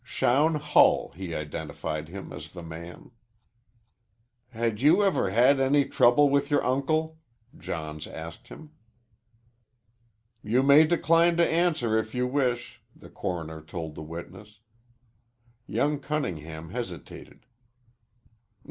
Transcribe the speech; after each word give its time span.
Shown 0.03 0.55
Hull, 0.55 1.09
he 1.15 1.35
identified 1.35 2.07
him 2.09 2.33
as 2.33 2.51
the 2.53 2.63
man. 2.63 3.11
"Had 4.49 4.81
you 4.81 5.03
ever 5.03 5.29
had 5.29 5.59
any 5.59 5.85
trouble 5.85 6.27
with 6.27 6.49
your 6.49 6.65
uncle?" 6.65 7.19
Johns 7.55 8.07
asked 8.07 8.47
him. 8.47 8.71
"You 10.41 10.63
may 10.63 10.85
decline 10.87 11.37
to 11.37 11.47
answer 11.47 11.99
if 11.99 12.15
you 12.15 12.25
wish," 12.25 12.81
the 12.95 13.11
coroner 13.11 13.61
told 13.61 13.93
the 13.93 14.01
witness. 14.01 14.59
Young 15.67 15.99
Cunningham 15.99 16.71
hesitated. 16.71 17.45